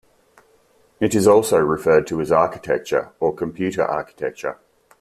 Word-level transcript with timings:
It 0.99 1.13
is 1.13 1.27
also 1.27 1.59
referred 1.59 2.07
to 2.07 2.21
as 2.21 2.31
architecture 2.31 3.11
or 3.19 3.35
computer 3.35 3.83
architecture. 3.85 4.57